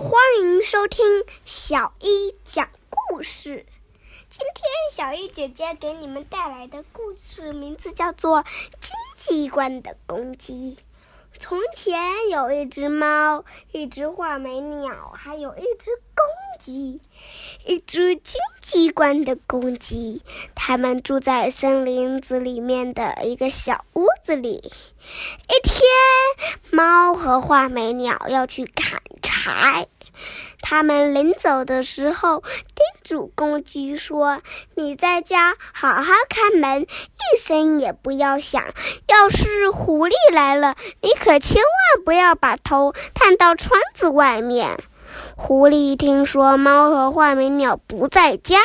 [0.00, 1.04] 欢迎收听
[1.44, 3.66] 小一讲故事。
[4.30, 8.42] 今天小一姐姐给你们带来的故事名字叫做
[8.80, 10.78] 《金鸡冠的公鸡》。
[11.38, 15.90] 从前有一只猫，一只画眉鸟，还有一只
[16.60, 17.00] 鸡，
[17.66, 20.22] 一只金鸡冠的公鸡。
[20.54, 24.50] 它们住在森林子里面的一个小屋子里。
[24.56, 25.82] 一天，
[26.70, 29.88] 猫和画眉鸟要去砍柴。
[30.62, 34.42] 他们临走的时候，叮嘱公鸡说
[34.76, 38.62] ：“你在家好好看门，一声也不要响。
[39.08, 44.78] 要是狐狸来了，你可千万不要把头探到窗子外面。”
[45.36, 48.58] 狐狸听说猫和画眉鸟不在家，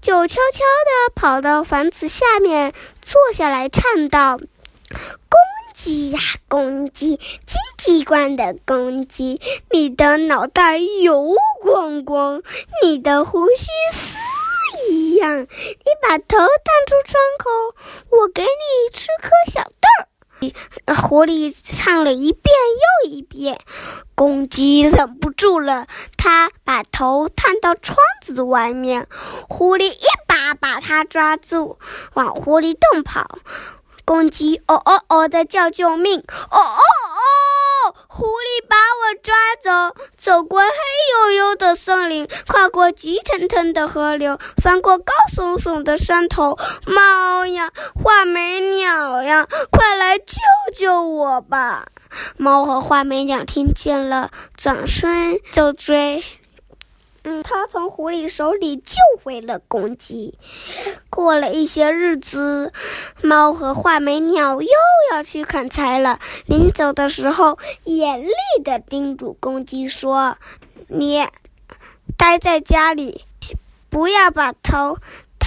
[0.00, 4.38] 就悄悄地跑到房子下面坐下来，唱道
[5.28, 5.38] ：“公。”
[5.78, 12.42] 鸡呀，公鸡，金鸡冠的公鸡，你的脑袋油光光，
[12.82, 14.16] 你的呼吸丝
[14.90, 15.42] 一样。
[15.42, 15.46] 你
[16.02, 16.48] 把头探
[16.88, 17.50] 出窗口，
[18.10, 19.70] 我给你吃颗小。
[20.86, 22.54] 狐狸唱了一遍
[23.04, 23.58] 又一遍，
[24.14, 25.86] 公鸡忍不住了，
[26.16, 29.06] 它把头探到窗子外面，
[29.48, 31.78] 狐狸一把把它抓住，
[32.14, 33.38] 往狐狸洞跑。
[34.04, 36.20] 公鸡哦哦哦的叫救命！
[36.20, 36.97] 哦哦哦！
[38.10, 40.68] 狐狸把我抓走，走过黑
[41.30, 46.56] 黝黝的森林，跨过急腾腾的河流，翻过高耸耸的山头。
[46.86, 50.36] 猫呀，画眉鸟呀，快来救
[50.74, 51.86] 救我吧！
[52.38, 56.24] 猫和画眉鸟听见了，转身就追。
[57.24, 60.38] 嗯，他从狐狸手里救回了公鸡。
[61.10, 62.72] 过了一些日子，
[63.22, 64.68] 猫和画眉鸟又
[65.12, 66.20] 要去砍柴了。
[66.46, 68.32] 临走的时候，严厉
[68.64, 70.38] 地叮嘱公鸡说
[70.88, 71.26] ：“你
[72.16, 73.24] 待在家里，
[73.90, 74.98] 不要把头。”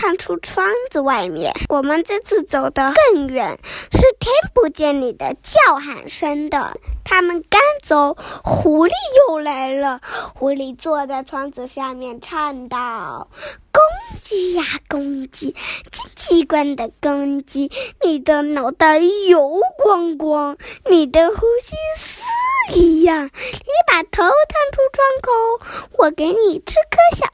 [0.02, 3.60] 探出窗子外面，我们这次走得更远，
[3.92, 6.76] 是听不见你的叫喊声的。
[7.04, 8.92] 他们刚走，狐狸
[9.30, 10.02] 又来了。
[10.34, 13.30] 狐狸坐在窗子下面，唱道
[13.72, 13.84] ：“公
[14.20, 15.56] 鸡呀，公鸡，
[15.92, 17.72] 金鸡冠的公鸡，
[18.04, 20.58] 你的脑袋油光光，
[20.90, 23.26] 你的呼吸丝一样。
[23.26, 24.32] 你把头探
[24.72, 27.28] 出窗口，我给你吃颗小。”。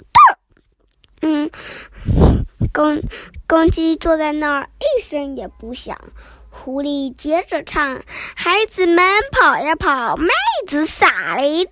[2.77, 3.01] 公
[3.47, 5.97] 公鸡坐在那儿，一声也不响。
[6.51, 8.03] 狐狸接着唱
[8.37, 10.27] ：“孩子们跑呀跑，麦
[10.67, 11.71] 子撒了一地，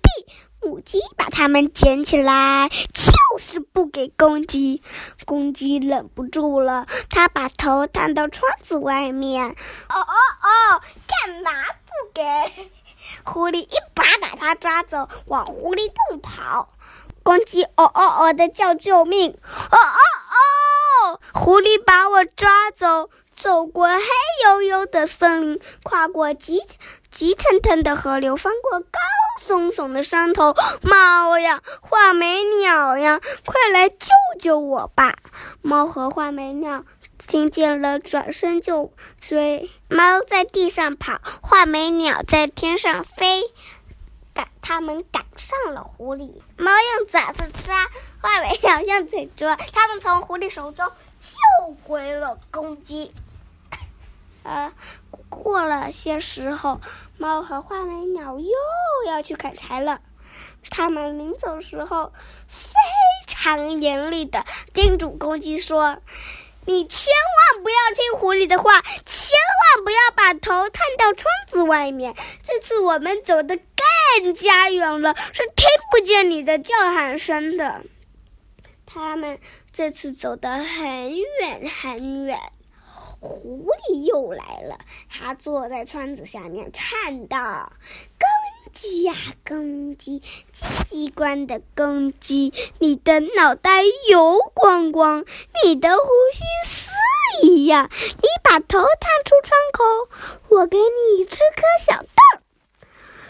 [0.60, 4.82] 母鸡把它们捡起来，就是不给公鸡。”
[5.24, 9.50] 公鸡忍不住了，它把头探到窗子外面。
[9.88, 11.52] “哦哦哦，干嘛
[11.84, 12.66] 不给？”
[13.22, 16.70] 狐狸一把把它抓走，往狐狸洞跑。
[17.22, 19.30] 公鸡“哦哦哦”的叫救命。
[19.70, 20.00] “哦哦！”
[21.34, 24.00] 狐狸把我抓走，走过黑
[24.44, 26.62] 黝黝的森林，跨过急
[27.10, 28.98] 急腾腾的河流，翻过高
[29.46, 30.54] 耸耸的山头。
[30.82, 34.08] 猫呀，画眉鸟呀，快来救
[34.40, 35.16] 救我吧！
[35.62, 36.84] 猫和画眉鸟
[37.26, 39.70] 听见了，转身就追。
[39.88, 43.42] 猫在地上跑，画眉鸟在天上飞。
[44.36, 46.30] 赶，他们赶上了狐狸。
[46.58, 47.88] 猫用爪子抓，
[48.20, 49.56] 画眉鸟用嘴捉。
[49.56, 53.12] 他们从狐狸手中救回了公鸡。
[54.44, 54.72] 呃，
[55.30, 56.82] 过了些时候，
[57.16, 58.50] 猫和画眉鸟又
[59.06, 60.00] 要去砍柴了。
[60.68, 62.12] 他们临走时候，
[62.46, 62.74] 非
[63.26, 65.98] 常严厉的叮嘱公鸡说
[66.66, 67.12] ：“你千
[67.54, 69.38] 万不要听狐狸的话，千
[69.76, 72.14] 万不要把头探到窗子外面。
[72.44, 73.58] 这次我们走的。”
[74.22, 77.82] 更加远了，是听不见你的叫喊声的。
[78.86, 79.38] 他们
[79.72, 82.38] 这次走得很远很远，
[83.20, 84.78] 狐狸又来了。
[85.10, 87.72] 他坐在窗子下面，唱道
[88.18, 89.14] ：“公鸡呀，
[89.46, 90.20] 公鸡，
[90.52, 95.26] 金鸡冠的公鸡，你的脑袋油光光，
[95.62, 97.90] 你的胡须丝一样。
[97.92, 99.84] 你把头探出窗口，
[100.48, 102.02] 我给你吃颗小。”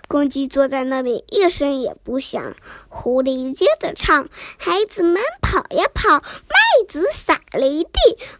[0.09, 2.55] 公鸡坐在那里，一声也不响。
[2.89, 7.91] 狐狸接着唱：“孩子们跑呀跑，麦子撒了一地，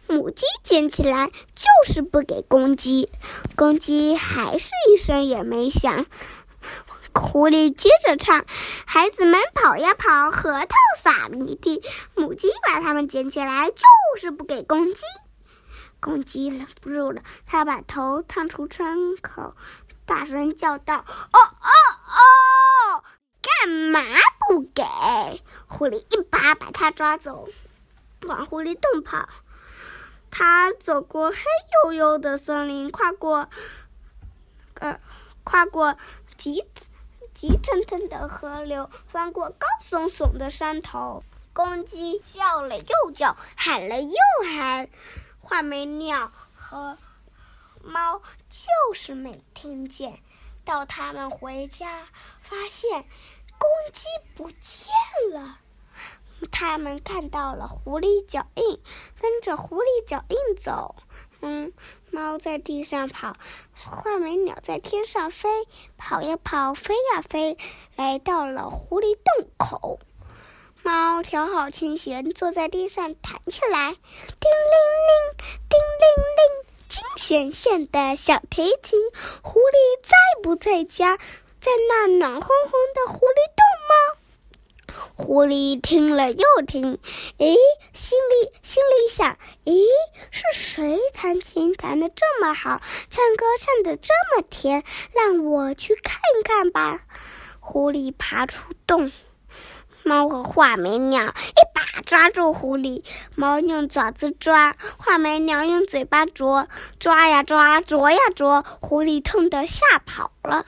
[0.07, 3.09] 母鸡捡起来，就是不给公鸡。”
[3.57, 6.05] 公鸡还是一声也没响。
[7.13, 8.45] 狐狸接着唱
[8.87, 11.83] ：“孩子们跑呀跑，核桃撒了一地，
[12.15, 13.83] 母鸡把它们捡起来，就
[14.17, 15.01] 是不给公鸡。”
[15.99, 19.55] 公鸡忍不住了，它把头探出窗口。
[20.07, 21.69] 大声叫道：“哦哦
[22.07, 23.03] 哦，
[23.41, 23.99] 干嘛
[24.47, 24.83] 不给！
[25.67, 27.49] 狐狸一把把他抓走，
[28.21, 29.27] 往狐狸洞跑。
[30.31, 31.37] 他走过黑
[31.83, 33.49] 黝黝的森林，跨过，
[34.75, 34.99] 呃，
[35.43, 35.97] 跨过
[36.37, 36.65] 急
[37.33, 41.23] 急腾腾的河流，翻过高耸耸的山头。
[41.51, 44.15] 公鸡叫了又叫，喊了又
[44.55, 44.89] 喊，
[45.41, 46.97] 画眉鸟和
[47.83, 50.19] 猫就是没听见。
[50.65, 52.07] 到他们回家，
[52.41, 53.05] 发现
[53.57, 54.03] 公鸡
[54.35, 54.89] 不见
[55.31, 55.59] 了。
[56.51, 58.79] 他们看到了狐狸脚印，
[59.19, 60.95] 跟着狐狸脚印走。
[61.39, 61.71] 嗯，
[62.11, 63.37] 猫在地上跑，
[63.75, 65.49] 画眉鸟在天上飞，
[65.97, 67.57] 跑呀跑，飞呀飞，
[67.95, 69.99] 来到了狐狸洞口。
[70.83, 74.77] 猫调好琴弦，坐在地上弹起来，叮铃
[75.07, 75.37] 铃，
[75.69, 76.07] 叮铃
[76.37, 78.99] 铃，金线线的小提琴。
[79.41, 81.17] 狐狸在不在家？
[81.59, 84.19] 在那暖烘烘的狐狸洞吗？
[85.15, 86.99] 狐狸听了又听，
[87.39, 87.55] 诶，
[87.93, 89.83] 心里心里想：咦，
[90.31, 94.83] 是谁弹琴弹得这么好，唱歌唱得这么甜？
[95.11, 97.01] 让我去看看吧。
[97.59, 99.11] 狐狸爬出洞。
[100.07, 103.03] 猫和画眉鸟一把抓住狐狸，
[103.35, 110.65] 猫用爪子抓，画眉鸟用嘴巴啄，抓呀抓，啄呀啄，狐狸痛得吓跑了。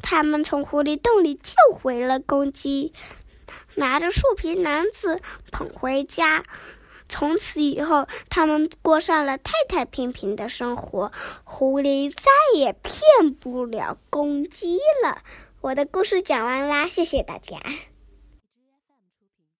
[0.00, 2.94] 他们从狐狸洞里救回了公鸡，
[3.74, 5.20] 拿着树皮篮子
[5.52, 6.42] 捧回家。
[7.06, 11.12] 从此以后，他们过上了太太平平的生活，
[11.44, 15.18] 狐狸再也骗不了公鸡了。
[15.60, 17.58] 我的故事讲完啦，谢谢大家。